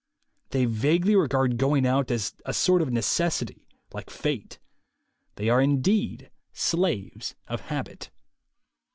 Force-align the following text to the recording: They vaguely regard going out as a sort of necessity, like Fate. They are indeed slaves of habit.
They 0.49 0.65
vaguely 0.65 1.15
regard 1.15 1.59
going 1.59 1.85
out 1.85 2.09
as 2.09 2.33
a 2.43 2.55
sort 2.55 2.81
of 2.81 2.91
necessity, 2.91 3.67
like 3.93 4.09
Fate. 4.09 4.57
They 5.35 5.47
are 5.47 5.61
indeed 5.61 6.31
slaves 6.53 7.35
of 7.47 7.61
habit. 7.69 8.09